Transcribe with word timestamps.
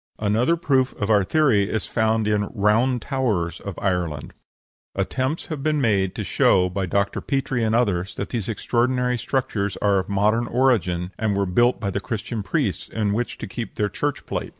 Another 0.17 0.55
proof 0.57 0.93
of 0.95 1.11
our 1.11 1.23
theory 1.23 1.69
is 1.69 1.85
found 1.85 2.27
in 2.27 2.41
"the 2.41 2.49
round 2.55 3.03
towers" 3.03 3.59
of 3.61 3.77
Ireland. 3.77 4.33
Attempts 4.95 5.45
have 5.45 5.61
been 5.61 5.79
made 5.79 6.15
to 6.15 6.23
show, 6.23 6.69
by 6.71 6.87
Dr. 6.87 7.21
Petrie 7.21 7.63
and 7.63 7.75
others, 7.75 8.15
that 8.15 8.29
these 8.29 8.49
extraordinary 8.49 9.19
structures 9.19 9.77
are 9.77 9.99
of 9.99 10.09
modern 10.09 10.47
origin, 10.47 11.11
and 11.19 11.37
were 11.37 11.45
built 11.45 11.79
by 11.79 11.91
the 11.91 12.01
Christian 12.01 12.41
priests, 12.41 12.87
in 12.89 13.13
which 13.13 13.37
to 13.37 13.45
keep 13.45 13.75
their 13.75 13.89
church 13.89 14.25
plate. 14.25 14.49